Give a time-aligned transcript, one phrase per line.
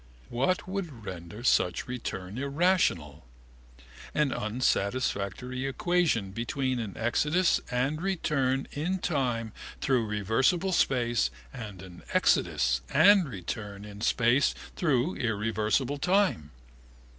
[0.29, 3.27] What would render such return irrational?
[4.15, 12.01] An unsatisfactory equation between an exodus and return in time through reversible space and an
[12.13, 16.49] exodus and return in space through irreversible time.